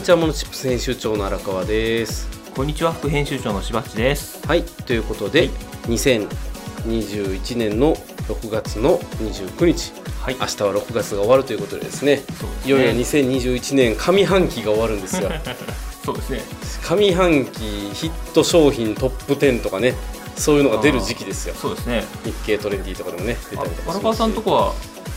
[0.00, 2.26] にちはモノチップス編集長の荒川です。
[2.54, 4.46] こんにちは副編集長のしばっちです。
[4.46, 5.50] はいということで、
[5.88, 7.94] 2021年の
[8.26, 9.92] 6月の29日。
[10.22, 10.36] はい。
[10.40, 12.16] 明日は6月が終わるということでですね。
[12.16, 12.22] ね。
[12.64, 15.30] いよいよ2021年上半期が終わるんですよ。
[16.02, 16.40] そうですね。
[16.82, 17.60] 上半期
[17.92, 19.92] ヒット商品トップ10とかね
[20.34, 21.54] そういうのが出る時期ですよ。
[21.60, 22.06] そうですね。
[22.24, 24.74] 日経トレンディとかでもね出たりとか荒川さんとこは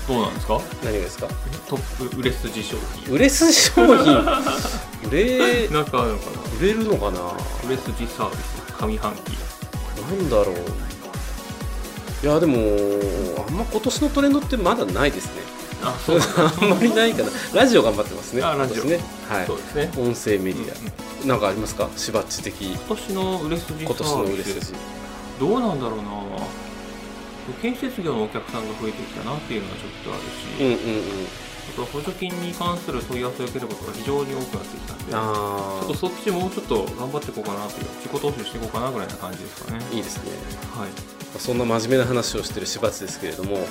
[0.07, 0.59] どうなんですか？
[0.83, 1.27] 何がですか？
[1.67, 2.75] トップ売れ筋商
[3.05, 3.13] 品。
[3.13, 4.17] 売れ筋商品？
[5.09, 6.41] 売れ なんかあるのかな？
[6.59, 7.19] 売れるのかな？
[7.65, 9.31] 売れ筋サービス上半期。
[10.01, 10.55] なんだろう。
[12.21, 12.57] いやでも
[13.47, 15.31] あんま今年のトレンドってまだないですね。
[15.83, 16.19] あそう。
[16.19, 17.29] なんだあんまりないかな。
[17.53, 18.83] ラジオ頑張ってますねあラジオ。
[18.83, 18.99] ね。
[19.29, 19.45] はい。
[19.47, 19.91] そうですね。
[19.97, 20.67] 音声メディうん
[21.23, 21.25] うん。
[21.25, 21.89] アなんかありますか？
[21.95, 22.61] しばっち的。
[22.71, 24.73] 今年の売れ筋サ今年の売れ筋。
[25.39, 26.03] どうなんだろうな
[27.61, 31.27] 建設業のお客さんが増えてきたなっていうのはちょっとあるし、うんうんうん。
[31.69, 39.79] あとは補助金に関する問い合わせを受けることが非常に多くなってきたんでちょあっとそっちもうちょっと頑張っていこうかなという自己投資していこうかなぐらいな感じですかね。
[39.81, 40.31] あいいですね。
[40.75, 40.89] はい。
[41.39, 43.63] そんな真面目な話をしてるしばっちですけれどもはい。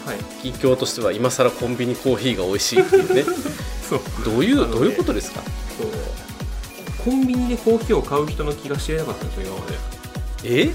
[0.43, 3.23] 近況としては今更コンビニコーヒーが美味しいっていうね。
[3.89, 4.01] そう。
[4.25, 5.43] どういうどういうことですか？
[5.79, 5.89] そう。
[7.05, 9.79] コンビニでコーヒーを買う人の気が知れなかったんですよ今まで。
[10.45, 10.71] え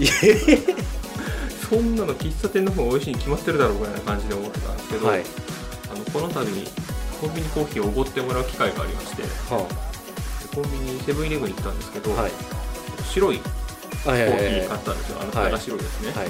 [0.00, 0.74] え？
[1.72, 5.22] そんなの喫茶店の方が美味しいに決まってるだろうぐらいな感じで思ってたんですけど、はい。
[5.90, 6.66] あのこの度に
[7.18, 9.66] コンビニコーヒーをおごってもらう機会がありましては
[10.54, 12.32] コンビニセブンイレブンに行ったんですけど、あはい。
[13.08, 15.20] 白いコーヒー買ったんですよ。
[15.22, 15.50] あのはい。
[15.50, 16.28] 蓋が白いですね、はい。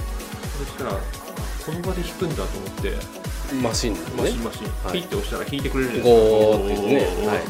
[0.58, 2.94] そしたらあこの場で引くんだと思って
[3.60, 4.22] マシンですね。
[4.22, 4.92] マシンマシン、はい。
[4.92, 7.00] ピッて押したら引いてくれるんですゴーって言ってね。
[7.18, 7.42] ゴーはい。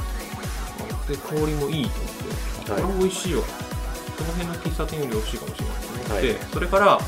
[1.13, 2.81] で香りもいいと思って、はい。
[2.81, 3.43] これも美味しいわ。
[4.17, 6.39] その辺の喫茶店より美味しいかもしれないと思って、はい。
[6.53, 7.01] それからあ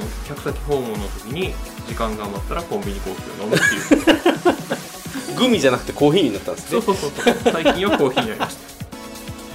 [0.00, 1.54] の客先訪問の時に
[1.88, 5.36] 時間が余ったらコンビニコーヒーを飲むっていう。
[5.38, 6.80] グミじゃなくてコーヒーになったんですね。
[6.82, 7.34] そうそうそう。
[7.52, 8.70] 最近はコーヒーになりました。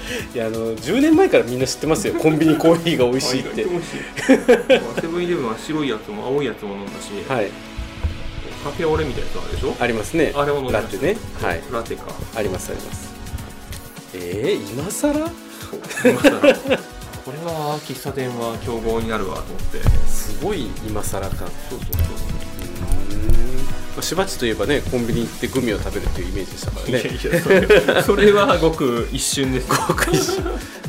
[0.35, 2.13] いやあの10年前からみんな知ってますよ。
[2.19, 3.63] コンビニコーヒーが美味しいって。
[5.01, 7.49] セブンイレブンは白いやつも青いやつも飲んだし、はい。
[8.63, 9.75] カフェオレみたいなやつあるでしょ？
[9.79, 10.31] ありますね。
[10.35, 10.93] あれを飲みました。
[10.93, 11.17] ラテね。
[11.41, 11.61] はい。
[11.71, 12.03] ラテか。
[12.35, 13.09] ありますあります。
[14.13, 15.13] えー、今更？
[15.13, 16.47] そうまさか
[17.25, 19.79] これは喫茶店は競合になるわと思って。
[20.07, 21.37] すごい今更感。
[21.37, 21.79] そうそう
[23.95, 29.69] そうしばっちといえばねコンビニ行ってグミを食べるっていうイメージでしたからいやねいやそれそれはごく一瞬です。
[29.69, 30.43] ごく一瞬。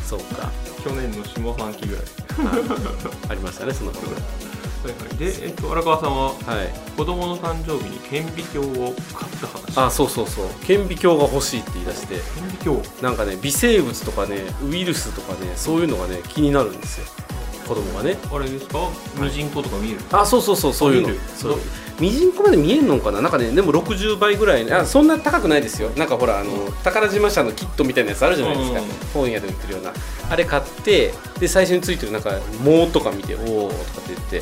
[0.05, 0.53] そうか。
[0.85, 2.05] 去年の下半期ぐらい。
[3.31, 4.09] ありましたねその頃
[4.87, 5.17] はいはい。
[5.17, 6.97] で、えっと、荒川さんははい。
[6.97, 9.79] 子供の誕生日に顕微鏡を買った話。
[9.79, 10.49] あそうそうそう。
[10.65, 12.15] 顕微鏡が欲しいって言い出して。
[12.15, 13.03] 顕微鏡。
[13.03, 17.07] なんかね微生物とかねウイルスとかねそういうのがね気になるんですよ。
[17.67, 18.17] 子供がね。
[18.33, 18.79] あれですか？
[19.21, 21.09] ミジンコとか見える、あそうそうそうそういうの。
[21.09, 21.21] 見る。
[21.35, 21.59] そう
[21.99, 23.23] ミジンコまで見えんのかな？
[23.23, 25.91] なんかねでも60倍ぐらいあそんな高くないですよ。
[25.91, 29.93] なんかほらあの宝島社のキットみたいなやつあるじゃないですか、うん本屋で売ってるような。
[30.29, 34.41] あれ買ってで最初についてるなんか藻とか見ておおとかって言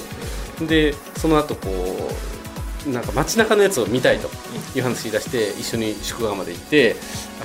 [0.60, 0.74] って。
[0.92, 1.68] でその後こ
[2.86, 4.28] うなんか街中のやつを見たいと
[4.76, 6.96] いう話し出して一緒に宿川まで行って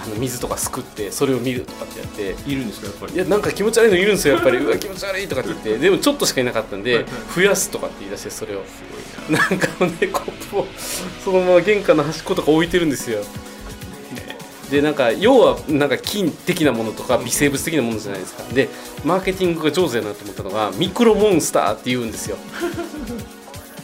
[0.04, 2.50] あの水とかすくってそれを見るとかってやって。
[2.50, 3.14] いるんですかやっぱり？
[3.14, 4.58] いやなんか気持ち悪いのいるんですよやっぱり。
[4.64, 5.78] うわ気持ち悪いとかって言って。
[5.78, 7.06] でもちょっとしかいなかったんで
[7.36, 8.64] 増やすとかって言い出してそれを
[9.30, 10.68] ななんかねコップを
[11.24, 13.24] そのまま玄関の端っことか置いてるんですよ。
[14.72, 18.44] でなんか要はなんか菌的なものとか微生物的なものじゃないですか。
[18.54, 18.70] で
[19.04, 22.38] マーケティングが上手だなと思ったのがミクロモンスターって言うんですよ。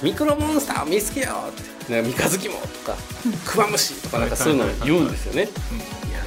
[0.03, 1.75] ミクロモンスター見つけようって。
[1.85, 2.97] なんか三日月もとか
[3.45, 5.44] クワムシとかなんかそういうのを言うんですよね。
[5.44, 5.50] いや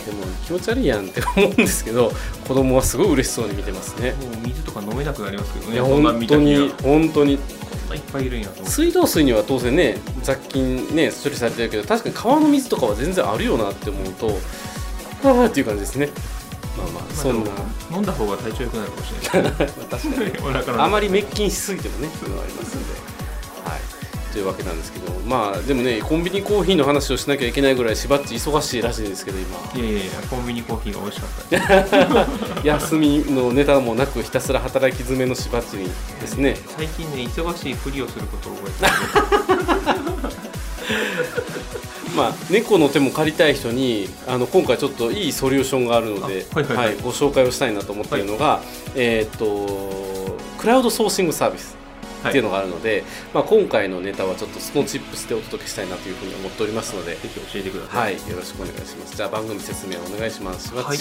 [0.06, 2.12] でも気持ち悪いやんって思うんですけど
[2.46, 4.12] 子供はすごい嬉しそうに見てますね。
[4.12, 7.40] もう水とか飲めなくなりますけどねいや本当に本当に
[7.88, 14.30] ないっぱいいるんやと水道水には当然ね雑菌ね処理されてるけど確かに川の水とかは全然あるよなって思うと
[15.24, 16.08] ああっていう感じですね。
[16.76, 17.50] まあまあそんな。
[17.90, 19.52] 飲んだ方が体調良くなるかもしれない。
[19.90, 20.38] 確かに。
[20.46, 22.92] お腹のあまり滅菌しすぎてもねそういうのがありますので。
[22.92, 23.17] はい
[24.38, 29.58] というわけなんですけどまあでもねコンビニコーヒーの話をしなきゃいけないぐらいしばっち忙しいらしいんですけど今。
[29.74, 32.62] いやいやいやコンビニコーヒーが美味しかった。
[32.62, 35.90] 休みのネタもなくひたすら働き詰めのしばっちに
[36.20, 36.56] ですね。
[36.78, 40.08] 最近ね忙しいふりをすることを覚えて
[42.14, 46.96] まあ、猫の手も借りたい人にあの今回ちょっといいソリューションがあるので、あはいはいはい。
[47.02, 48.60] ご紹介をしたいなと思っているのが、
[48.94, 51.72] えーっとクラウドソーシングサービス。
[51.72, 51.77] はい
[52.28, 53.04] っていうのがあるので、
[53.34, 59.16] まあ、今回のネタはちょっとスノーチップスでお届けしたいなというふうに思っておりますので、ぜひ教えてください、はい、よろしくお願いします。
[59.16, 60.74] じゃあ番組説明お願いします。
[60.74, 60.98] はい。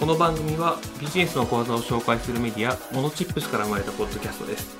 [0.00, 4.76] この番組はビジネスの講座を紹介するメディアモノチップスから生まれたポッドキャストです。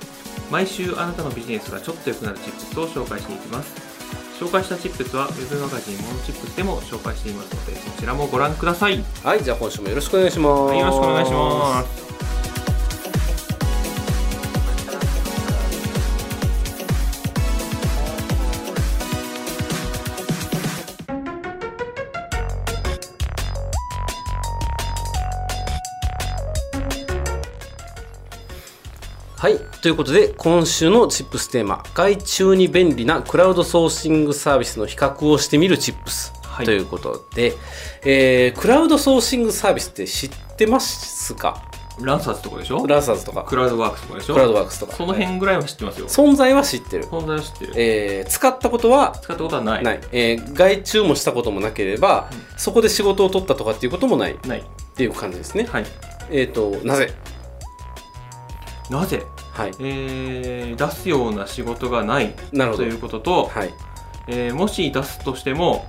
[0.51, 3.95] 毎週あなたのビジネスがちょっと良くなるチップスを紹介していきます。
[4.39, 12.14] 紹介したチップスは Web マガジンモノチップスでも紹介していますのでそちらもご覧ください、はいじゃあ今週もよろしくお願いします、はい、よろしくお願いします
[29.45, 29.59] はい。
[29.83, 36.65] ということで今週のチップステーマ外注に便利なクラウドソーシングサービスの比較をしてみるチップス、はい。
[36.65, 37.53] ということで、
[38.07, 41.63] えークラウドソーシングサービスって知ってますか？
[42.01, 42.87] ランサーズとかでしょ？
[42.87, 43.45] ランサーズとか。
[43.45, 44.33] クラウドワークスとかでしょ？
[44.33, 44.97] クラウドワークスとか。
[44.97, 46.09] その辺ぐらいは知ってますよ。
[46.09, 49.13] 存在は知ってる、存在は知ってるえー使ったことは？
[49.21, 49.85] 使ったことはない。
[49.85, 54.33] ない、えー外注もしたこともなければ、そこで仕事を取ったとかっていうこともない。
[54.33, 54.65] っない。
[54.97, 55.85] ていう感じですね、はい。
[56.31, 57.13] えっ、となぜ？
[58.91, 59.73] なぜ、はい。
[59.81, 63.73] えー出すような仕事がないということと、はい。
[64.27, 65.87] えーもし出すとしても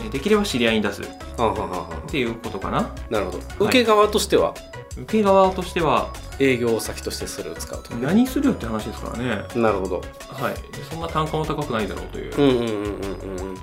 [0.00, 1.06] えーできれば知り合いに出すっ
[2.08, 2.90] ていうことかな。
[3.10, 3.38] なるほど。
[3.66, 4.54] 受け側としては？
[4.96, 9.44] 受け側としては営業先としてそれを使うと何するよって話ですからね。
[9.54, 10.02] なるほど。
[10.28, 10.54] はい。
[10.54, 13.56] でそんな単価も高くないだろうという、っうんうんうんうんうん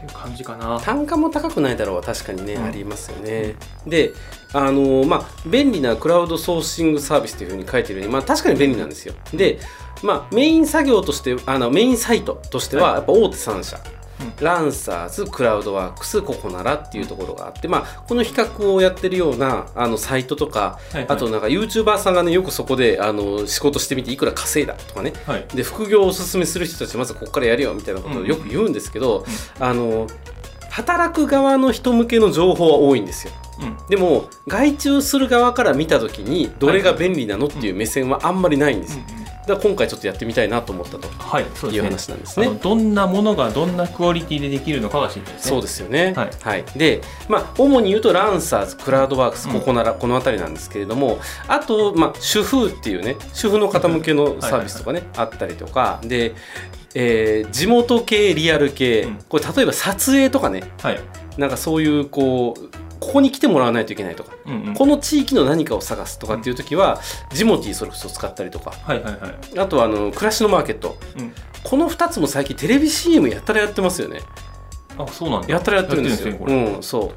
[0.00, 0.80] ていう感じかな。
[0.80, 2.64] 単価も高くないだろうは確かにね、うん。
[2.64, 3.54] ありますよね。
[3.86, 4.12] で
[4.52, 9.14] あのーまあ便利なクラウドソーシングサービスというふうに書いてるようにまあ確かに便利なんですよ。
[9.34, 9.58] で
[10.02, 13.95] まあメイン作業としてあのメインサイトとしてはやっぱ大手3社、うん
[14.40, 21.06] ランサーズ、クラウドワークス、ココナラっていうところがあって、まあ、この比較をやってるようなあのサイトとか、はいはい。
[21.08, 25.46] あとなんか YouTuber さんがね、よくそこであの仕事してみていくら稼いだとかね、はい。
[25.54, 29.24] で副業をおすすめする人たちまずここからやるよみたいなことをよく言うんですけど、
[29.60, 30.06] あの
[30.70, 33.32] 働く側の人向けの情報は多いんですよ。
[33.60, 33.76] うん。
[33.88, 39.04] でも外注する側から見た時にどれが便利なのっていう目線はあんまりないんですよ。
[39.04, 39.20] だか
[39.54, 42.10] ら今回ちょっとやってみたいなと思ったとはいそういうですね。
[42.10, 42.58] 話なんですね。
[42.62, 45.50] どんなものがどんなクオリティでできるのかが知りたいですね。
[45.50, 46.14] そうですよね。
[46.14, 46.64] はい。
[46.76, 56.34] で、まあ、主に言うと、ランサーズ、クラウドワークス、うんここなら、この辺りなんですけれども、あと、まあ、主婦っていうね、主婦の方向けのサービスとかね、あったりとか、で、
[56.94, 59.18] えー地元系、リアル系、うん。
[59.28, 61.00] これ、例えば撮影とかね、はい。
[61.38, 64.74] なんかそういう、こう、ここに来てもらわないといけないとか、うんうん。
[64.74, 67.00] この地域の何かを探すとかっていう時は、
[67.32, 69.58] ジモティーそれこそ使ったりとか、はいはいはい。
[69.58, 71.32] あとはあの暮らしのマーケット、うん。
[71.62, 74.20] この2つも最近テレビ CM やったらやってますよね。
[74.98, 75.48] あそうなんだ。
[75.48, 76.36] やったらやってるんですよ。
[76.38, 77.12] うん、そ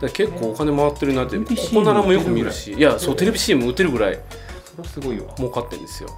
[0.00, 0.10] う。
[0.10, 4.22] 結構お金回ってるなって、ここならもよく見るし、いや、そう、テレビ CM 打てるぐらいれ
[4.64, 5.32] それはすごいわ。
[5.36, 6.08] 儲かってるんですよ。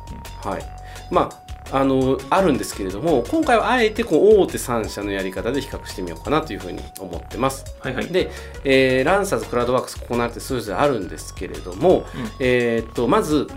[0.43, 0.63] はい。
[1.11, 7.65] まあ、あの、あるんですけれども、今回はあえてこう大手3社のやり方で比較してみようかなというふうに思ってます。
[7.81, 8.31] はいはいで、
[8.65, 12.05] えーランサーズ、クラウドワークス、ここなってそれぞれあるんですけれども、うん
[12.41, 13.49] えーっと、まず、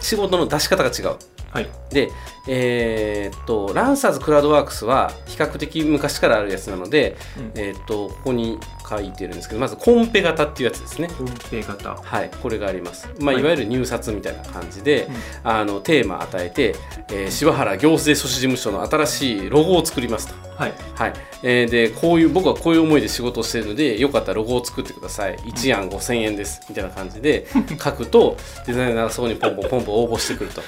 [0.00, 1.16] 仕事の出し方が違う。
[1.54, 1.68] はい。
[1.90, 2.10] で、
[2.48, 7.52] えーっと、ランサーズクラウドワークスは比較的昔からあるやつなので、うん。
[7.54, 8.58] えーっと、ここに
[8.90, 11.06] 書いてるんですけど、まずコンペ型っていうやつですね。
[11.08, 11.94] ホームペ型。
[11.94, 13.08] はい、これがあります。
[13.20, 13.42] まあ、はい。
[13.42, 15.08] いわゆる入札みたいな感じで、
[15.44, 15.50] うん。
[15.50, 16.74] あのテーマ与えて、
[17.12, 20.34] えー柴原行政書士事務所の新しいロゴを作りますと。
[20.56, 20.74] はい。
[20.96, 21.12] はい、
[21.44, 25.36] えーでこういう僕はこういう思いで仕事をしているのでよかったらロゴを作ってください。
[25.36, 26.60] 1案5000円です。
[26.68, 27.46] みたいな感じで
[27.82, 30.62] 書くとデザイナーがそこにポンポンポンポン応募してくると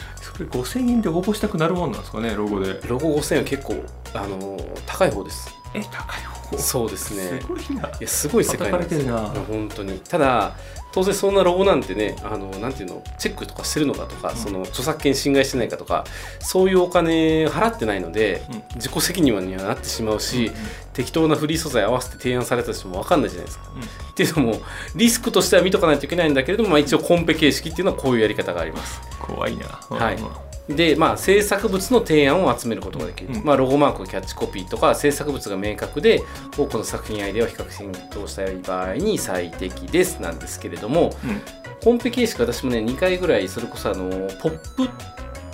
[0.45, 2.81] 5000円で応募したくなるもんなんですかねロゴで。
[2.87, 3.75] ロゴ5000円は結構、
[4.15, 5.51] あのー高い方です。
[5.75, 6.59] え高い方？
[6.59, 7.41] そうですね。
[7.41, 7.89] すごいな。
[7.89, 9.17] いやすごい世界なんですよ。
[9.49, 9.99] 本当に。
[10.01, 10.55] ただ
[10.97, 14.37] 当然そんなロゴなんてねあのなんていうのチェックとかしてるのかとか、ん。
[14.37, 16.05] その著作権侵害してないかとか
[16.41, 18.63] そういうお金払ってないので、うん。
[18.77, 20.51] 自己責任にはなってしまうし、
[20.95, 23.65] 適当なフリー素材合わせて提案されたとしても分かんないじゃないですか。
[24.11, 24.61] っていうのも
[24.95, 29.03] リスクとしては見とかないといけないんだけれども、まあ、一応コンペ形式っていうのはこういうやり方があります。
[29.21, 29.67] 怖いな。
[29.67, 30.17] はい。
[30.17, 33.45] うんで、まあ、制作物の提案を集めることができる、うん。
[33.45, 36.23] まあ、ロゴマークキャッチコピーとか制作物が明確で
[36.57, 41.41] 多くの作品アイデアを比較的に通したい場合に最適ですなんですけれどもうん。
[41.83, 44.09] コンペ形式私もね2回ぐらいそれこそあの
[44.41, 44.89] ポップ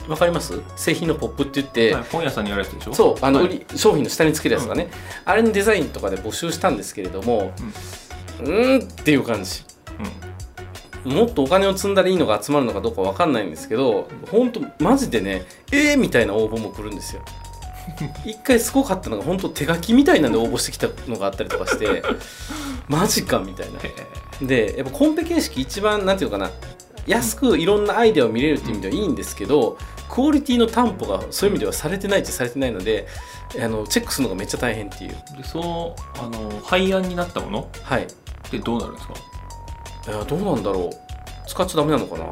[0.08, 0.60] わかります？
[0.74, 2.94] 製品のポップって言って、はい本屋さんにあるやつでしょ？
[2.94, 3.64] そうあの、はい。
[3.76, 4.88] 商品の下につけるやつがね、
[5.24, 7.52] あれのデザインとかで募集したんですけれども
[8.40, 9.62] うーんっていう感じ
[11.04, 15.42] もっとお金を積んだらいいのが集まるのかどうかわかんないんですけど本当マジでね
[15.72, 17.22] えーみたいな応募も来るんですよ。
[18.24, 22.02] 一回すごかったのが本当手書きみたいなんで応募してきたのがあったりとかして
[22.88, 23.80] マジかみたいな。
[23.80, 26.50] へでやっぱコンペ形式一番なんていうのかな
[27.06, 29.76] 安くいろんなアイデアを見れるっていう意味ではいいんですけど
[30.08, 33.08] クオリティの担保がそういう意味ではされてないっちゃされてないので
[33.60, 35.16] あのチェックするのがめっちゃ大変っていう。
[35.34, 37.68] えでそのあの廃案になったもの？
[37.82, 38.04] はい。
[38.04, 38.06] っ
[38.50, 39.14] てどうなるんですか？
[40.06, 41.48] いやどうなんだろう。
[41.48, 42.26] 使っちゃダメなのかな。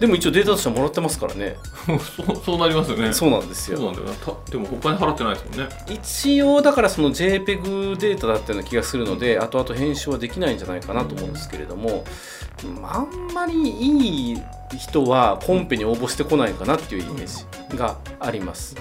[0.00, 1.56] でも一応データとしてはもらってますからね。
[1.86, 3.12] そうそうなりますよね。
[3.12, 3.78] そうなんですよ。
[3.78, 4.14] そうなんだよな。
[4.14, 5.68] たでもお金払ってないですもんね。
[5.88, 12.04] 一応だからその JPEG データだったような気がするので後々編集はできないんじゃないかなと思うんですけれども
[12.82, 14.42] あんまりいい
[14.76, 17.26] 人はコンペに応募してこないかなっていうイメー
[17.70, 18.74] ジがあります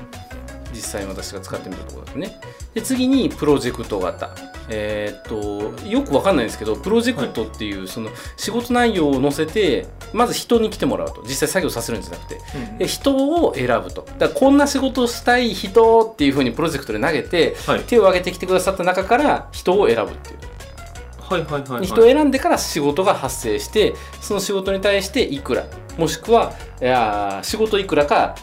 [0.82, 2.42] 実際に私が使ってみたところだとね。
[2.74, 4.32] で次にプロジェクト型
[4.68, 11.22] えーっとよくわかんないんですけどプロジェクトっていうその仕事内容を載せてまず人に来てもらうと。
[11.24, 12.40] 実際作業させるんじゃなくて。
[12.80, 14.02] で人を選ぶと。
[14.18, 17.82] だからこんな仕事をしたい人っていうふうにプロジェクトで投げてはい。
[17.82, 20.38] 手を挙げてきてくださった中から人を選ぶっていう。
[21.20, 21.86] はいはいはいはい。
[21.86, 25.66] 人を選んでから仕事が発生してその仕事に対していくら
[25.98, 28.36] もしくはいやー仕事いくらか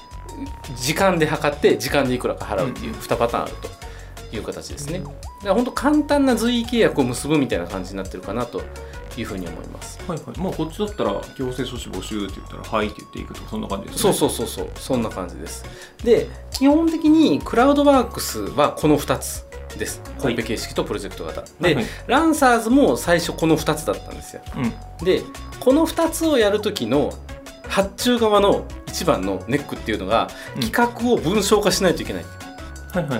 [0.76, 3.54] 時間で測って時間でいくらか払うっていう2パターンある
[4.30, 5.00] という形ですね。
[5.00, 5.12] だか
[5.45, 8.62] ら本当簡単な随意契約を結ぶみたいな感じになってるかなと
[9.16, 9.99] いうふうに思います。
[10.07, 10.38] はいはい。
[10.38, 14.00] まあこっちだったら行政書士募集って言ったら「はい」って言っていくとかそんな感じですね。
[14.00, 14.68] そうそうそうそう。
[14.76, 15.64] そんな感じです。
[16.04, 19.45] で基本的にクラウドワークスはこの2つ
[19.76, 20.02] です。
[20.18, 24.42] コンペ形式とプロジェクト型、で、はいランサーズも最初この2つだったんですよ。
[24.57, 25.04] うん。
[25.04, 25.23] で
[25.61, 27.12] この2つをやる時の
[27.68, 30.62] 発注側の一番のネックっていうのがうん。
[30.62, 32.25] 企画を文章化しないといけない、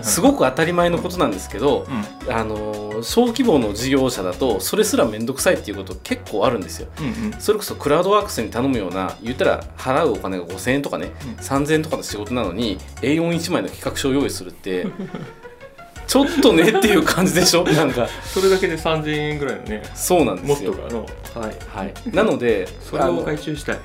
[0.03, 1.87] すごく当たり前のことなんですけど、
[2.27, 2.35] うん。
[2.35, 6.89] あのー小規模の事業者だとそれすら面倒くさいっていうこと結構あるんですよ。
[6.99, 7.41] うんうん。
[7.41, 11.45] それこそクラウドワークスに頼むような言ったら払うお金が5000円とかね、うん。
[11.45, 14.89] 3000円とかの仕事なのに A41 枚の企画書を用意するって
[16.09, 17.63] ちょっとねっていう感じでしょ？
[17.71, 18.09] なんか。
[18.25, 20.73] それだけで3000円ぐらいのねそうなんですよ。
[20.73, 23.79] はいはい、なので それを回収したい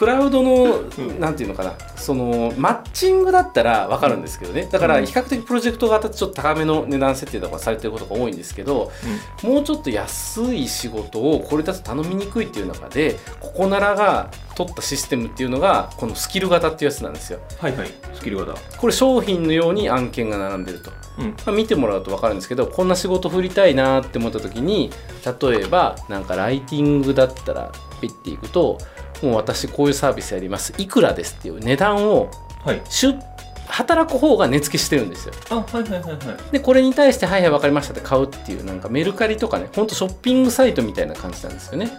[0.00, 1.20] クラウドの、ん。
[1.20, 1.74] なんていうのかな。
[1.94, 4.66] そのマッチングだったら分かるんですけどね。
[4.72, 5.04] だからうん。
[5.04, 8.90] 比較的プロジェクト型ってちょっと高めの値段設定とかされてることが多いんですけど
[9.42, 17.40] もうちょっと安い仕事をこれだと頼みにくいっていう中でここならが取ったシステムっていうのがこのスキル型っていうやつなんですよ。
[17.58, 17.90] はいはい。
[18.14, 18.58] スキル型。
[18.78, 21.26] これ商品のように案件が並んでると、うん。
[21.44, 24.90] まあ見てもらうと分かるんですけどこんな仕事振りたいなって思った時に
[25.42, 28.78] 例えばなんかライティングだったらピッていくと
[29.22, 30.72] もう私こういうサービスやります。
[30.78, 32.30] いくらですっていう値段を
[32.64, 32.80] はい。
[32.88, 33.14] しゅ
[33.66, 35.34] 働く方が値付けしてるんですよ。
[35.50, 36.16] あはいはいはいはい。
[36.52, 41.90] でこれに対して「はいはい分かりました」って買うっていうなんかメルカリとかねほんとショッピングサイトみたいな感じなんですよね。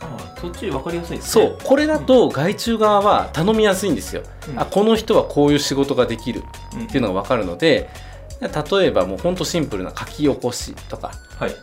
[0.00, 1.46] あそっち分かりやすいですね。
[1.46, 1.58] そう。
[1.62, 4.60] これだと外注側は頼みやすいんですよ、うん。
[4.60, 6.42] あこの人はこういう仕事ができる
[6.74, 7.90] うんっていうのが分かるので
[8.40, 11.54] 例えばもうほんとシンプルな書き起こしとかはい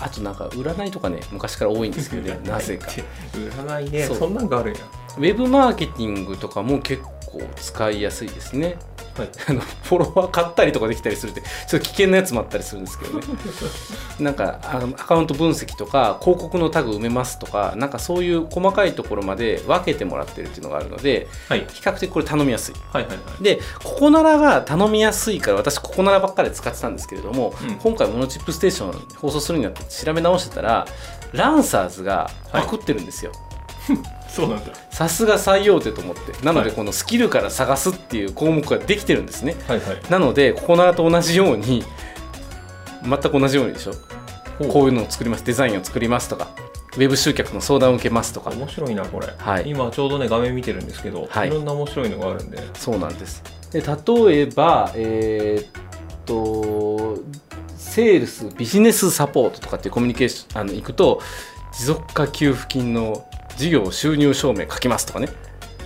[0.00, 2.90] あとなんか占いとかね昔から多いんですけどね なぜか。
[3.32, 4.80] 占いねそんなんがあるんや。
[5.16, 7.02] ウェブマーケティングとかも結
[7.34, 8.76] 構使いやすいですね。
[9.16, 9.28] はい。
[9.48, 13.26] あのフォロワー買ったりとかできたりするってちょっと危険なやつもあったりするんですけどね。
[14.18, 21.66] なんかあのアカウント分析とか広告のタグ埋めますとかなんかそういう細かいところまで分けてもらってるっていうのがあるのではい。
[21.72, 22.74] 比較的これ頼みやすい。
[22.92, 23.42] はいはいはい。
[23.42, 27.74] でココナラが頼みやすいから私ココナラばっかり使ってたんですけれども、うん。
[27.76, 30.86] 今回モノチップステーション放送するにあたって調べ直してたら
[31.32, 33.32] ランサーズがパクってるんですよ、
[34.34, 34.72] そうなんだ。
[34.90, 36.32] さすが最大手と思って。
[36.44, 39.54] なのではいこのスキルから探すっていう項目ができてるんですね。
[39.68, 40.10] はいはい。
[40.10, 41.84] なのでココナラと同じように
[43.02, 43.92] 全く同じようにでしょ。
[44.68, 46.48] こういうのを作りますデザインを作りますとか。
[46.94, 48.50] ウェブ集客の相談を受けますとか。
[48.50, 49.68] 面白いなこれ、はい。
[49.68, 51.48] 今ちょうどね画面見てるんですけど、はい。
[51.48, 52.58] い、ろんな面白いのがあるんで。
[52.74, 53.42] そうなんです。
[53.72, 57.18] で例えばえーっと
[57.76, 61.20] セールスビジネスサポートとかっていうコミュニケーションあの行くと
[61.76, 63.24] 持続化給付金の
[63.56, 65.28] 事業収入証明書きますとかね。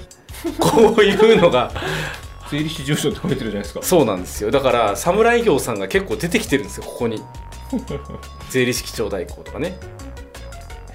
[0.59, 1.73] こういうのが。
[2.51, 3.83] 税理士事務所って書いてるじゃないですか。
[3.83, 4.51] そうなんですよ。
[4.51, 7.23] だから侍業さんが結構出てきてるんですよここに。
[8.49, 9.77] 税理士基調代行とかね。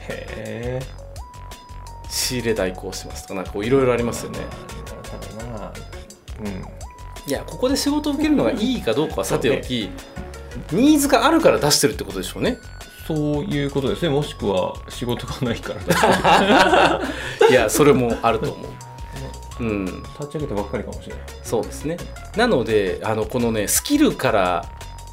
[0.08, 0.82] へえ。
[2.10, 4.40] 仕入れ代行しますとかなんかこういろいろありますよね。
[6.40, 6.66] うん。
[7.26, 9.90] いやここで仕事を受けるのがいいかどうかはさておき、
[10.72, 12.58] ニーズがあるから出してるってことでしょうね
[13.06, 14.10] そういうことですね。
[14.10, 17.02] もしくは仕事がないから
[17.40, 18.68] 立 いやそれもあると思う。
[19.60, 19.86] うん。
[19.88, 21.24] ち上げたばっかりかもしれない。
[21.44, 21.98] そうですね。
[22.38, 24.66] なのであのこのねスキルから、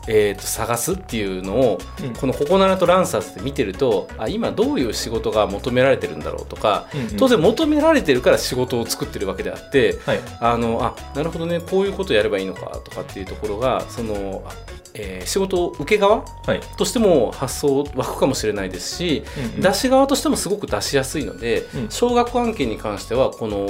[0.07, 2.15] えー、と探すっていうのを、うん。
[2.15, 7.17] このココナラとランサーズで見てるとあ今どういう仕事が求められてるんだろうとか、うんうん。
[7.17, 10.21] 当然求められてるから仕事を作ってるわけであってはい。
[10.39, 14.53] あのあなるほどねこういうことやればいいのかとかっていうところがその、あ
[14.95, 19.61] えー仕事受け側はい、としても発想湧くかもしれないですし、うんうん。
[19.61, 21.91] 出し側としてもすごく出しやすいので、うん。
[21.91, 23.69] 少額案件に関してはこの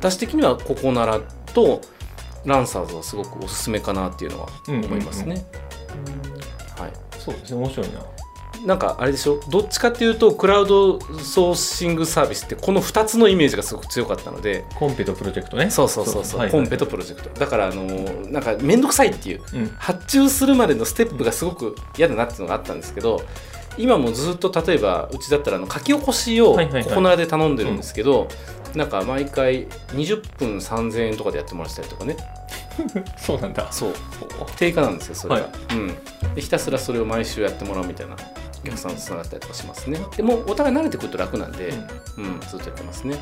[0.00, 1.20] 出し的にはココナラ
[1.54, 1.80] と
[2.44, 5.46] ランサーズはすごくおすすめかなっていうのは思いますね。
[6.76, 7.60] はい、そうですね。
[7.60, 8.00] 面白いな
[8.64, 9.40] なんかあれでしょ？
[9.48, 14.64] どっちかっていうとクラウドソーシングサービスってこの2つのイメージがすごく強かったので。
[14.74, 15.70] コンペとプロジェクトね。
[15.70, 16.52] そうそうそうそう、はいはい。
[16.52, 17.40] コンペとプロジェクト。
[17.40, 19.42] だからあのーなんか面倒くさいっていう。
[19.54, 19.68] うん。
[19.78, 23.22] 発注するまでのステップがすごく嫌だなっていうのがあったんですけど
[23.76, 28.28] 今もずっと例えばうちだったらあの書き起こしをココナラで頼んでるんですけど、
[28.74, 32.16] なんか毎回20分3000円とかでやってもらったりとかね。
[33.16, 33.70] そうなんだ。
[33.70, 33.94] そう。
[34.56, 35.52] 定価なんですよそれが、はい。
[35.74, 38.16] うん、でひたすらそれを毎週やってもらうみたいな
[38.62, 40.00] お客さんとつながったりとかしますね。
[40.16, 41.68] でもお互い慣れてくると楽なんで、
[42.16, 42.40] うん。
[42.40, 43.16] ずっとやってますね。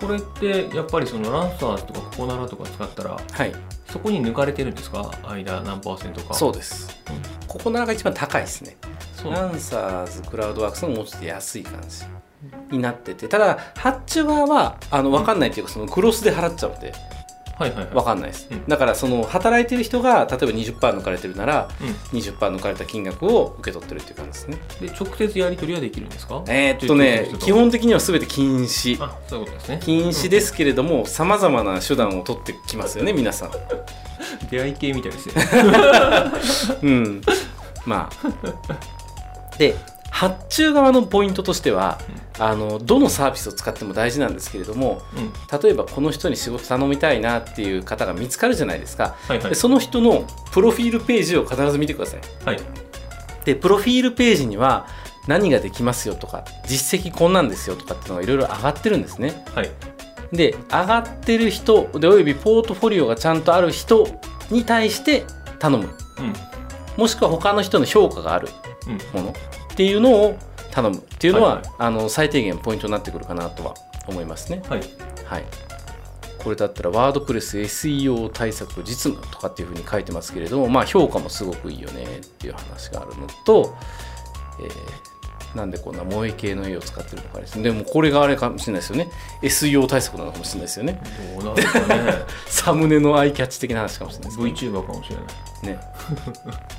[0.00, 3.52] これってやっぱりそのランサーズとかココナラとか使ったらはい。
[3.90, 5.10] そこに抜かれてるんですか？
[5.26, 6.34] 間何パーセントか。
[6.34, 6.94] そうです、
[7.46, 8.76] ここならが一番高いですね。
[9.24, 12.04] ランサーズクラウドワークスのもうちょっと安い感じ
[12.70, 16.92] になっててただ発注側はあの分かんないっていうかそのクロスで払っちゃうので
[17.58, 17.86] はいはいはい。
[17.94, 18.64] 分かんないです、うん。
[18.68, 21.68] だからその働いてる人が例えば20%抜かれてるなら
[22.12, 24.58] う20%抜かれた金額を受け取ってるっていう感じですね。
[24.84, 26.42] ん、で直接やり取りはできるんですか？
[26.46, 29.02] えーっとね基本的には全て禁止。
[29.02, 29.80] あそういうことですね。
[29.82, 33.50] 禁止ですけれどもさまざまな手段を取ってきますよね皆さん。
[34.50, 35.34] 出会い系みたいですね。
[36.82, 37.20] うん。
[37.84, 39.56] まあ。
[39.58, 39.74] で
[40.18, 42.00] 発注側のポイントとしては
[42.40, 45.60] あのどのサービスを使っても大事なんですけれどもうん。
[45.62, 49.14] 例えばこの人に仕事頼みたいなっていう方が見つかるじゃないですか。
[49.28, 49.48] はいはい。
[49.50, 52.20] でその人のプロフィールページを必ず見てください。
[52.44, 52.58] はい。
[53.44, 54.88] でプロフィールページには
[55.28, 59.44] 何ができますよとか実績こんなんですよとかっていうのがいろいろ上がってるんですね。
[59.54, 59.70] はい。
[60.32, 64.08] で上がってる人でおよびポートフォリオがちゃんとある人
[64.50, 65.22] に対して
[65.60, 65.84] 頼む。
[66.18, 66.32] うん。
[66.96, 68.48] もしくは他の人の評価がある
[68.88, 69.20] うん。
[69.20, 69.34] もの
[69.78, 70.36] っていうのを
[70.72, 71.72] 頼むっていうのは、はいはい。
[71.78, 73.74] あの最低限ポイントになってくるかなとは
[74.08, 74.60] 思いますね。
[74.68, 74.80] はい。
[75.24, 75.44] はい、
[76.42, 83.76] これだったらワードプレス SEO 対策実務とかっていうふうに書いてますけれども、まあ、評価もすごくいいよねっていう話があるのと、
[84.60, 85.08] えー
[85.54, 87.62] なんでこんな萌え系の絵を使ってるのかですね。
[87.62, 89.10] でもこれがあれかもしれないですよね。
[89.40, 91.00] SEO 対策なのかもしれないですよね。
[91.36, 92.12] どうなんですかね。
[92.46, 94.70] サムネのアイキャッチ的な話かもしれないですね。
[94.70, 95.76] VTuber かもしれない。
[95.76, 95.80] ね。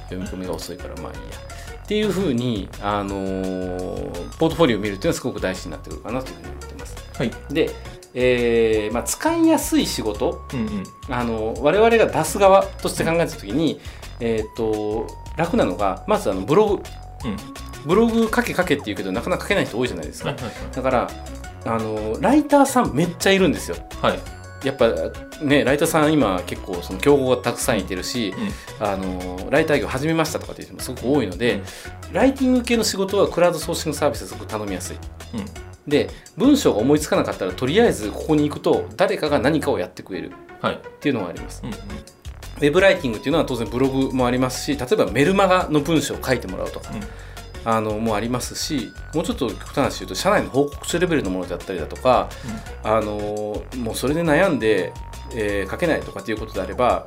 [0.10, 6.96] 読み込みが遅いからまあいいやっていうふうに、あのーポートフォリオを見るっていうのはすごく大事になってくるかなというふうに思ってます。
[7.18, 7.32] はい。
[7.50, 7.72] で、
[8.14, 10.46] えーまあ、使いやすい仕事。
[10.54, 10.84] うんうん。
[11.10, 13.80] あの我々が出す側として考えた時に、
[14.20, 16.84] えー、と楽なのがまずあのブログ。
[17.26, 17.38] うん。
[17.88, 21.10] ブログ書け書けって言うけどなかなか書けない人多いじゃないですか、はいはいだから
[21.66, 23.78] あのライターさんめっちゃいるんですよ。
[24.00, 24.90] はいはいやっぱ
[25.42, 28.34] ねライターさん今結構その競合がたくさんいてるし、
[28.80, 31.62] あのライター業始めましたとかっていう人もすごく多いので、
[32.12, 34.98] ライティング系の仕事はクラウドソーシングサービスですごく頼みやすい。
[35.34, 35.40] うん。
[35.40, 35.46] うん
[35.88, 40.32] で文章が思いつかなかったらとりあえずここに行くと誰かが何かをやってくれる。
[40.62, 40.76] はい。
[40.76, 41.62] っていうのがあります。
[41.64, 41.76] うんうん。
[41.78, 47.00] ウェブライティングっていうのは当然ブログもありますし例えばメルマガの文章を書いてもらうとか、うん
[47.66, 52.30] あのもありますしもうちょっと極端な話言うと社内の報告書レベルのものだったりだとか、
[52.84, 54.94] あのもうそれで悩んで、
[55.34, 57.06] えー書けないとかっていうことであれば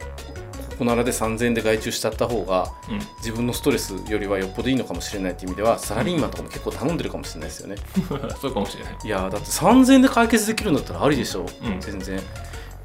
[0.72, 2.98] ここならで3000円で外注しちゃった方がうん。
[3.18, 7.76] 自分のストレスよりはよっぽどいいのかもしれないっていう意味ではサラリーマンとかも結構頼んでるかもしれないですよね。
[8.40, 8.96] そうかもしれない。
[9.04, 11.42] いやーだって3000円で解決できるんだったらありでしょ。
[11.42, 11.80] う、うん。
[11.80, 12.20] 全然。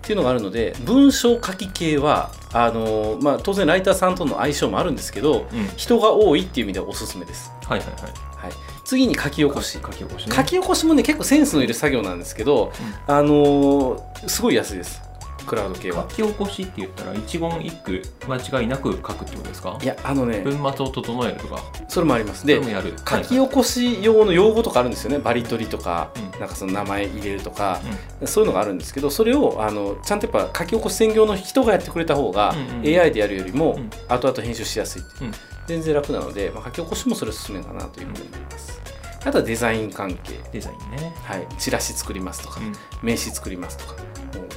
[0.07, 5.67] っていうのがあるので文章書き系はあのーまあ、当然ライターさんとの相性もあるんですけどうん。
[5.75, 7.51] 人が多いっていう意味ではおすすめです。
[7.65, 8.01] はいはいはい。
[8.37, 8.51] はい、
[8.85, 9.73] 次に書き起こし。
[9.73, 10.33] 書き起こしね。
[10.33, 12.71] 書き起こしもね結構センスのいる作業なんですけど、
[13.05, 15.01] あのーすごい安いです
[15.47, 16.05] クラウド系は？
[16.09, 19.79] 書き起こしって言ったら一言一句間違いなく書くってことですか？
[19.81, 21.59] いやあのね文末を整えるとか。
[21.87, 22.45] それもあります。
[22.45, 22.93] でそれもやる。
[23.07, 25.19] 書き起こし用の用語とかあるんですよね。
[25.19, 26.39] バリ取りとか、うん。
[26.39, 27.81] なんかその名前入れるとか、
[28.21, 33.89] うそういうのがあるんですけどそれをあのちゃんとやっぱ書き起こし専業の人がやってくれた方が、うんうん AI でやるよりもうん。
[34.07, 35.33] 後々編集しやすいっていう、うん。
[35.67, 38.79] 全然楽なので、まあ、書き起こしもそれおすすめかなというふうに思います。
[39.25, 41.13] あとはデザイン関係、デザインね。
[41.23, 42.73] はい、チラシ作りますとか、うん。
[43.01, 43.95] 名刺作りますとか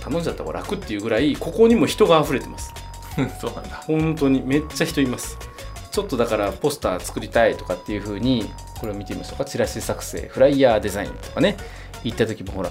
[0.00, 2.72] 頼んじゃった方が楽っていうぐらいここにも人が溢れてます。
[3.40, 3.82] そうなんだ。
[3.86, 5.38] 本当にめっちゃ人います。
[5.90, 9.44] ちょっとだからポスター作りたいとかっていう風にこれを見てみましょうか。
[9.44, 11.56] チラシ作成フライヤーデザインとかね。
[12.04, 12.70] 行った時もほら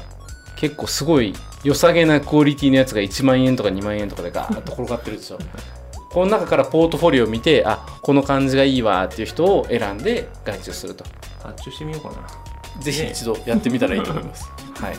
[0.56, 5.38] 結構すごい良さげなクオリティのやつが1万円とか2万円とかでガーッと転がってるでしょ。
[6.12, 11.06] この中からポートフォリオを見てあこの感じがいいわっていう人を選んで外注すると。
[11.44, 12.82] 発注してみようかな。
[12.82, 14.50] ぜひ一度やってみたらいいと思います。
[14.82, 14.96] はい、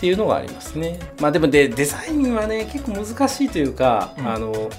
[0.00, 0.98] っていうのがありますね。
[1.20, 4.70] まあでもでデザインはね結構難しいというか、うんあの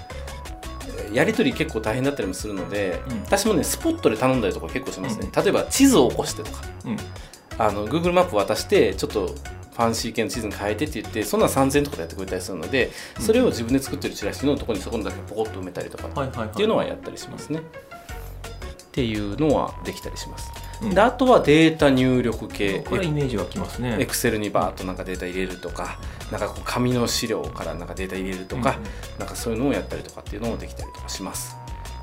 [1.14, 5.30] やり取り結構大変だったりもするので、うん私もねスポットで頼んだりとか結構しますね。
[5.32, 6.98] う例えば地図を起こしてとかうん
[7.60, 17.60] あの Google マップ渡してちょっとファンシー系の地図に変えてって言ってそんな3000円とかでやってくれたりするのでそれを自分で作ってるチラシのところにそこにだけポコッと埋めたりとかっていうのはやったりしますね。
[17.60, 17.64] っ
[18.92, 20.52] ていうのはできたりします。
[20.82, 22.80] うんであとはデータ入力系。
[22.80, 23.98] これイメージ湧きますね。
[24.00, 26.00] エクセルにバーッとなんかデータ入れるとか
[26.32, 31.56] なんかこう紙の資料からなんかデータ入れるとか、うんなんかそういうのをやったりとかっていうのもできたりとかします。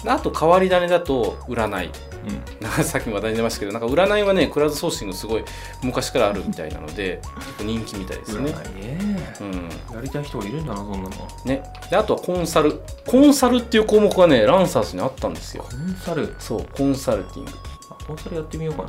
[0.05, 1.87] であと変わり種だと占い。
[1.88, 2.62] うん。
[2.62, 5.45] なんかさっきも話題に出ましたけどなんか占いはねクラウドソーシングすごい
[5.83, 8.51] 昔からあるみたいなので結構人気みたいですね。
[8.53, 8.99] 占いね。
[9.41, 9.97] うん。
[9.97, 11.11] やりたい人がいるんだなそんなの。
[11.45, 12.81] ね、であとはコンサル。
[13.07, 15.64] コンサルっていう項目がねランサーズにあったんですよ。
[15.64, 16.33] コンサル。
[16.38, 17.51] そうコンサルティング。
[17.51, 17.67] あ
[18.09, 18.87] コンサルやってみようか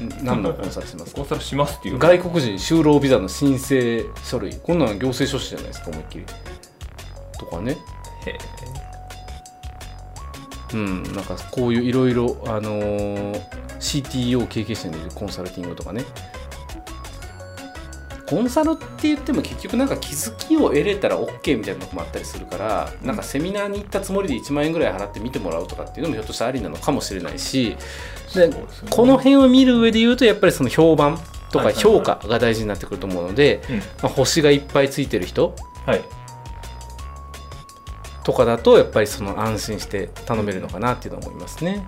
[0.00, 0.06] な。
[0.20, 0.24] ん。
[0.24, 1.20] 何のコンサルしてますか？
[1.20, 1.98] コンサルしますっていう。
[1.98, 4.56] 外国人就労ビザの申請書類。
[4.56, 6.26] こんなの行政書士じゃないですか思いっきり。
[7.38, 7.78] とかね。
[8.26, 8.38] へえ。
[10.74, 11.02] うん。
[11.14, 13.42] なんかこういういろいろあのー
[13.78, 16.04] CTO 経験者にいるコンサルティングとかね
[18.32, 27.76] コンサルって言っても結局なんか気づきを得れたら OK みたいなのもあったりするからなんかセミナーに行ったつもりで1万円ぐらい払って見てもらうとかっていうのもひょっとしたらありなのかもしれないし
[28.34, 28.50] で
[28.88, 31.18] この辺を見る上で言うとやっぱりその評判
[31.50, 33.76] とか評価が大事になってくると思うので、うん。
[33.76, 36.02] まあ、星がいっぱいついてる人はい。
[38.24, 41.86] とかだとやっぱりその安心して頼めるのかなっていうのは思いますね。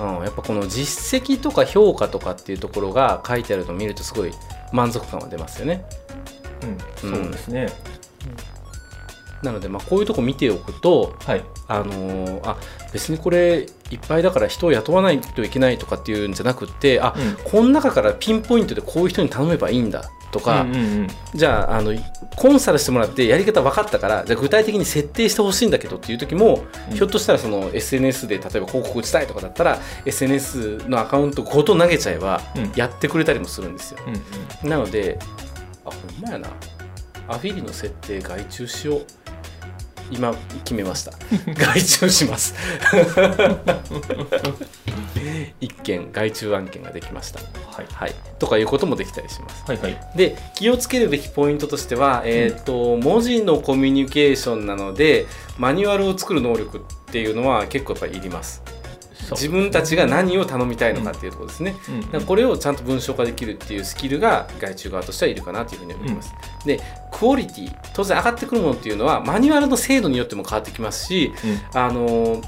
[0.00, 4.32] うん、やっぱこの実績とか評価とかっていうところが書いてあるのを見るとすごい
[4.72, 5.84] 満足感は出ますよね。
[6.62, 7.10] うん。
[7.10, 7.68] そうですね。
[9.42, 11.44] なのでまあこういうとこ見ておくと、はい。
[11.68, 12.56] あのーあ
[12.92, 17.36] 別にこれいっぱいだから人を雇わないといけないとかっていうんじゃなくってあ、うん。
[17.44, 21.08] この中からピンポイントでこういう人に頼めばいいんだとか、うんうんうん。
[21.34, 21.94] じゃああの
[22.34, 26.96] コンサルしてもらってやり方分かったからじゃあ具体的に設定してほしいんだけどっていう時も、うん。
[26.96, 32.72] ひょっとしたらその SNS で例えば広告打ちたいとかだったら SNS のアカウントごと投げちゃえばうん。
[32.74, 34.00] やってくれたりもするんですよ。
[34.62, 34.68] うん。
[34.68, 35.18] なので
[35.84, 36.48] あほんまやな。
[37.28, 39.06] アフィリの設定外注しよう
[40.10, 41.12] 今決めました。
[41.54, 42.54] 外注します。
[45.60, 47.40] 一件外注案件ができました。
[47.40, 47.86] はい。
[47.90, 48.14] はい。
[48.38, 49.64] とかいうこともできたりします。
[49.66, 49.98] はいはい。
[50.16, 55.26] で気をつけるべきポイントとしては、えーと文字のコミュニケーションなので
[55.58, 56.80] マニュアルを作る能力っ
[57.12, 58.62] ていうのは結構やっぱりいります
[59.30, 61.76] 自分たちが何を頼みたいのかっていうところですね、
[62.12, 62.24] うん。
[62.24, 66.34] これをちゃんと文章化できるっていうスキルが外注側としてはいるかなというふうに思います、
[66.64, 66.80] で
[67.12, 71.32] クオリティ当然上がってくるものっていうのはマニュアルの精度によっても変わってきますし
[71.72, 72.42] あの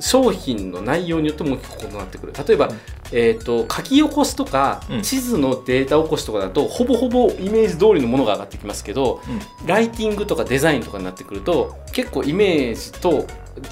[0.00, 2.32] 商品の内容によっても大きく異なってくる。
[2.32, 2.78] 例えば、うん。
[3.10, 5.02] えー、と書き起こしとか、うん。
[5.02, 9.20] 地図のデータ起こしとかだとほぼほぼイメージ通りのものが上がってきますけど
[9.66, 13.26] ライティングとかデザインとかになってくると結構イメージと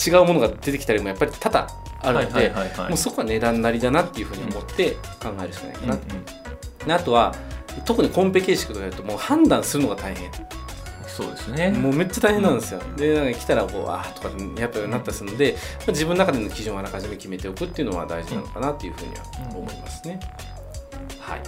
[0.04, 1.68] 違うものが出てきたりもやっぱり多々
[2.02, 2.88] あるので、はいはいはいはい。
[2.90, 6.06] もうそこは値段なりだなっていうふうに思って考えるしかないかな、うんうん
[6.86, 7.34] であとは
[7.84, 10.30] 特にコンペ形式とかやるともう判断するのが大変。
[11.08, 11.70] そうですね。
[11.70, 19.24] もうめっちゃ大変なんですよ、でなんか来たらこうあーとかやっぱりなったりするので、まあ自分の中での基準をあらかじめ決めておくっていうのは大事なのかなっていうふうには
[19.56, 20.20] 思いますね、
[21.18, 21.42] はい。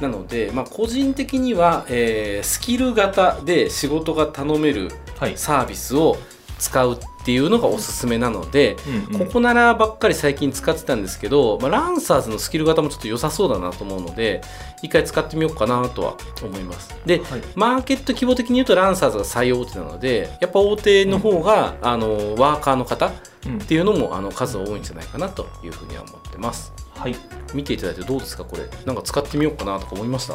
[0.00, 5.36] なので、まあ、個人的には、えースキル型で仕事が頼めるはい。
[5.36, 6.16] サービスを
[6.58, 8.76] 使うっていうのがおすすめなので、
[9.10, 9.26] うんうん。
[9.26, 14.40] ここならばっかり最近使ってたんですけど、まあ、ランサーズのスキル型もちょっと良さそうだなと思うので
[14.82, 16.94] 一回使ってみようかなとは思います。
[17.04, 17.42] ではい。
[17.54, 23.12] マーケット規模的に言うとランサーズが最大手なのでやっぱ大手の方が、あのワーカーの方っ
[23.46, 23.58] うん。
[23.58, 26.72] ていうのもあの数多いんじゃないかなというふうには思ってます。
[26.96, 27.14] はい。
[27.54, 28.64] 見ていただいてどうですかこれ。
[28.84, 30.34] なんか使ってみようかなとか思いました？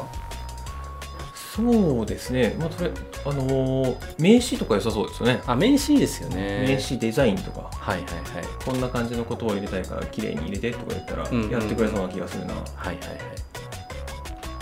[1.55, 2.55] そうですね。
[2.57, 2.91] まあそれ
[3.25, 5.41] あのー名刺とか良さそうですよね。
[5.45, 6.65] あ名刺ですよね。
[6.65, 7.69] 名刺デザインとか。
[7.73, 8.45] はいはいはい。
[8.65, 12.97] こんな感じのことを入れたいから綺麗に入れてとか言ったらやってくれそうな気がするな、はいはいはい。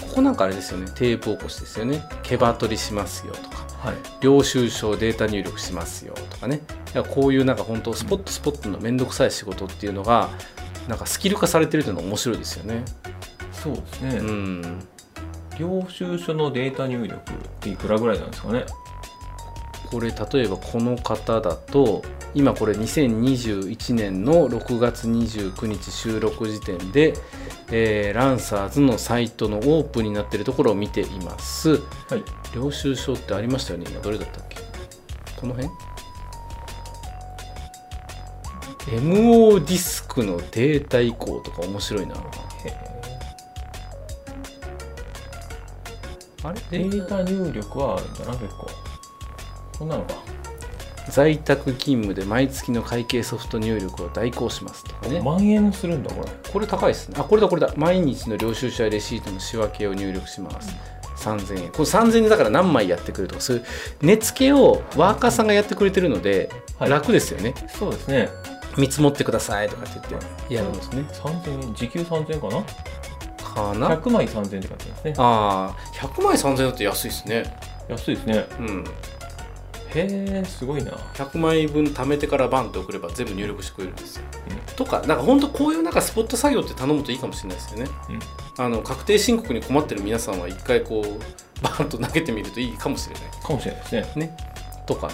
[0.09, 0.87] ここなんかあれですよね。
[0.95, 2.03] テープ起こしですよね。
[2.23, 3.57] 毛羽取りしますよとか。
[3.87, 3.95] はい。
[4.21, 6.61] 領収書データ入力しますよとかね。
[6.93, 10.29] いやこういうなんか本当スポットスポットの面倒くさい仕事っていうのが
[10.87, 12.83] なんかスキル化されてるっていうのが面白いですよね。
[13.53, 14.87] そうですね、うん
[15.59, 17.19] 領収書のデータ入力っ
[17.59, 18.65] ていくらぐらいなんですかね？
[19.91, 22.03] これ例えばこの方だと
[22.35, 27.13] 今これ2021年の6月29日収録時点で、
[27.71, 31.71] えーランサーズのサイトのオープンになっているところを見ています。
[31.71, 32.23] はい。
[32.55, 33.87] 領収書ってありましたよね？
[33.89, 34.57] 今どれだったっけ？
[35.41, 35.69] この辺
[39.01, 42.15] ？MO ディスクのデータ移行とか面白いな
[46.43, 46.59] あれ？
[46.71, 48.67] データ入力はあるんだな結構。
[49.77, 50.15] こんなのか。
[51.09, 55.19] 在宅勤務で毎月の会計ソフト入力を代行しますとかね。
[55.19, 56.31] 5万円もするんだこれ。
[56.51, 57.15] これ高いですね。
[57.17, 57.73] あこれだこれだ。
[57.75, 60.75] 毎日の領収書やレシートの仕分けを入力します。
[61.17, 61.71] 3000円。
[61.71, 63.65] これ3000円だから何枚やってくるとかそういう
[64.01, 66.89] 値付けをワーカーさんがやってくれてるのではい。
[66.89, 68.29] 楽ですよね、そうですね。
[68.77, 71.01] 見積もってくださいとかって言ってやるんですね。
[71.11, 71.73] 3000円？
[71.73, 72.63] 時給3000円かな？
[73.61, 73.89] かな。
[73.95, 75.13] 100枚3000円って書いてますね。
[75.17, 77.57] ああ100枚3000円だって安いですね。
[77.87, 78.45] 安いですね。
[78.59, 78.83] うん。
[79.95, 80.91] へえすごいな。
[80.91, 84.75] 100枚分貯めてからバンって送れば全部入力してくれるんですよ、うん。
[84.75, 87.89] とかなんか本当こういうなんかスポット作業って頼むといいかもしれないですよね、
[88.57, 93.23] あの確定申告に困ってる皆さんは一回こうバンと投げてみるといいかもしれない。
[93.41, 94.37] かもしれないですね。
[94.85, 95.13] とかね。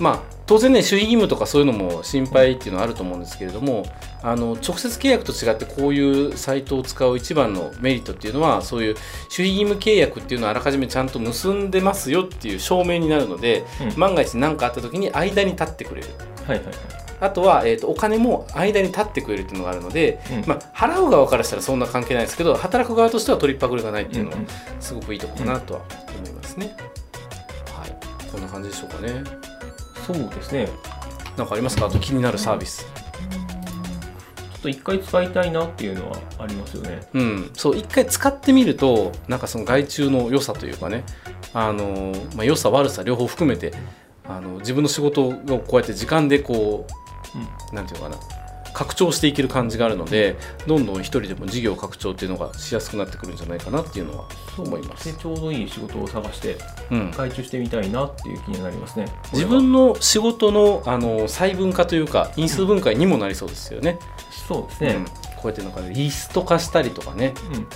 [0.00, 3.84] まあ当然ね守秘義務とかそういうのも心配っていうのはあると思うんですけれども
[4.22, 13.98] あの直接契約と違ってこういうサイトを使う一番のメリットっていうのはそういう守秘義務契約っていうのをあらかじめちゃんと結んでますよっていう証明になるので、うん。
[13.98, 16.08] 万が一何かあった時に間に立ってくれる。
[16.46, 16.74] はいはいはい。
[17.20, 20.48] あとは、えー、とお金も間に立ってくれるっていうのがあるので、うん。
[20.48, 24.48] まあ、払う側からしたらそんな関係ないですけど働く側としては取りっぱぐれがないっていうのはうんうん。
[24.80, 25.80] すごくいいところかなとは
[26.18, 26.76] 思いますね。
[27.74, 27.96] はい、
[28.30, 29.24] こんな感じでしょうかね。
[30.06, 30.68] そうですね。
[31.36, 31.86] なんかありますか？
[31.86, 32.86] あと気になるサービス。
[34.60, 37.00] ちょっと一回使いたいなっていうのはありますよね。
[37.14, 41.04] うん、そう一回使ってみるとなんかその外注の良さというかね。
[41.54, 43.72] あの、まあ、良さ悪さ両方含めて
[44.28, 45.32] あの自分の仕事を
[45.66, 46.86] こうやって時間でこ
[47.72, 48.40] うなんていうのかな。
[48.72, 55.12] 拡張していける感じがあるのでどんどん一人でも事業拡張っていうのがしやすくなってくるんじゃないかなっていうのは思います。
[55.12, 55.12] で。
[55.20, 56.56] ちょうどいい仕事を探して
[56.90, 57.10] うん。
[57.10, 59.06] 外注してみたいなっていう気になりますね。
[59.32, 63.98] 自分の仕事のあの細分化というか因数分解にもなりそうですよね。
[64.50, 64.90] そうですね。
[64.94, 65.04] うん。
[65.04, 65.12] こ
[65.44, 67.34] うやってなんかねリスト化したりとかね。
[67.54, 67.66] うん。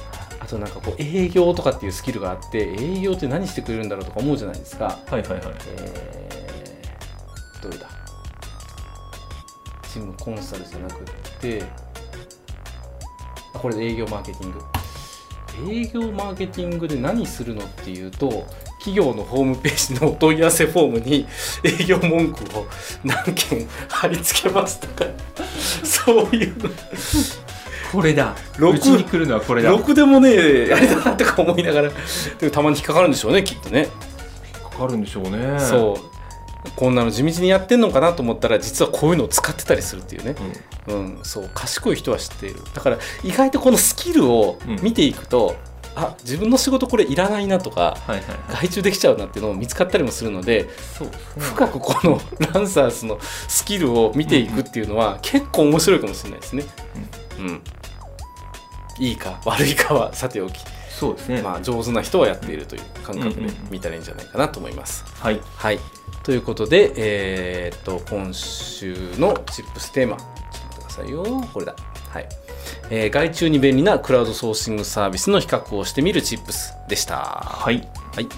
[0.40, 4.98] あとなんかこう営業とかっていうスキルがあって営業って何してくれるんだろうとか思うじゃないですか。
[5.06, 5.40] はいはいはい。
[5.68, 7.88] えー、どれだ？
[9.84, 11.04] チームコンサルじゃなくっ
[11.40, 11.62] て
[13.54, 14.60] あこれで営業マーケティング。
[15.70, 18.44] 営業マーケティングで何するのっていうと
[18.84, 21.26] 企業のホームページのお問い合わせフォームに
[21.64, 22.66] 営業文句を
[23.02, 25.06] 何件貼り付けますとか？
[25.82, 26.68] そういうの。
[27.90, 28.34] これだ。
[28.58, 29.70] うちに来るのはこれだ。
[29.70, 30.34] ろくでもねあ
[30.78, 31.88] れだなとか思いながら。
[32.38, 33.88] でもたまに引っかかるんでしょうねきっとね。
[34.70, 35.58] かかるんでしょうね。
[35.58, 36.70] そう。
[36.76, 40.34] こんなの地道にやってんのかなと思ったら実はこういうのを使ってたりするっていうね、
[40.88, 40.96] うん。
[40.96, 41.50] うん、そう。
[41.54, 42.60] 賢い人は知っている。
[42.74, 45.56] だから意外とこのスキルを見ていくと、
[45.96, 50.68] あ自分の仕事これいらないなとかはいはいはい外注できちゃうなっていうのも見つかったりもするのでね
[51.38, 52.20] 深くこの
[52.52, 56.64] ランサーズのスキルを見ていくっていうのは結構面白いかもしれないですね。
[57.38, 57.62] うん
[58.98, 65.04] いいか悪いかは さておき、そうですねまあ、上手な人はやっているという感覚でうんうんうん見たらいいんじゃないかなと思います。
[65.18, 65.80] はいはい。
[66.22, 71.24] ということで、えーっと、今週のチップステーマ、ちょっと待ってくださいよ。
[71.52, 71.74] これだ。
[72.08, 72.28] はい。
[72.90, 77.16] えー外注に便利なクラウドソーシングサービスの比較をしてみるチップスでした。
[77.16, 78.28] はいはい。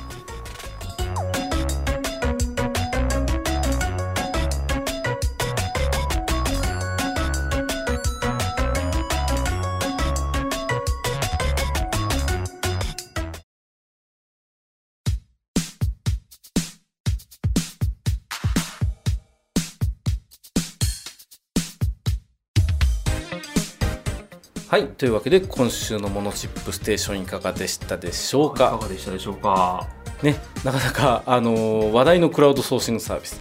[24.76, 24.88] はい。
[24.88, 28.76] というわけで、今週のモノチップステーションいかがでしたでしょういかか。
[28.76, 29.88] がでしたでしょうか？
[30.22, 33.40] ね、なかなか、あのー話題のクラウドソーシングサービス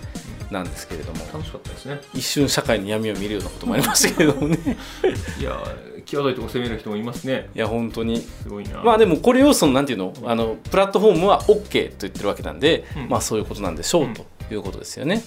[0.49, 4.57] なんですけれども、楽しかったですね一瞬社会に闇を見るようなこともありましたけれどもね。
[5.37, 5.61] いや
[6.05, 8.21] 際どいとこ攻める人もいますねいや、本当に。
[8.21, 15.23] すごいなまあでもこれをそのなんていうのあのプラットフォームは OK と言ってるわけなんで、うんまあそういうことなんでしょうということですよね。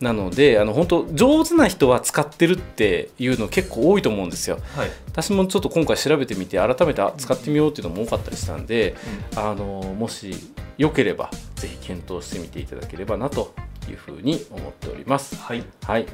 [0.00, 4.58] なのであの本当上手な人は使ってるっていうの結構多いと思うんですよ。
[4.76, 8.96] はい、私もちょっと今回調べてみて改めてあ使ってみようっていうのも多かったりしたんで、
[9.36, 10.34] あのもし
[10.76, 13.54] よければぜひ検討してみていただければなと
[13.88, 15.36] いうふうに思っております。
[15.36, 16.06] はいはい、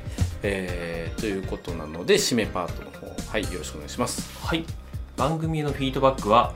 [0.42, 4.30] えーということなので締めパートの方はいよろしくお願いします。
[4.46, 4.64] はい、
[5.16, 6.54] 番組へのフィードバックは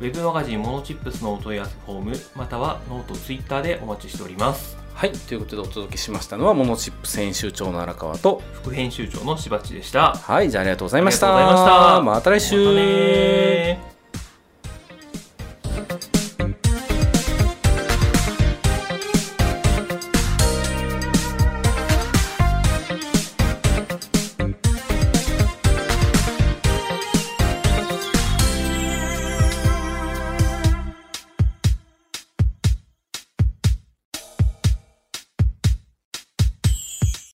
[0.00, 11.36] ウェブマガジンモノチップスのお問い合わせフォームまたはノートツイッターでお待ちしておりますはい、ということでお届けしましたのはモノチップ編集長の荒川と副編集長のしばっちでしたはい、じゃあありがとうございました。
[11.36, 13.93] ありがとうございましたまた来週。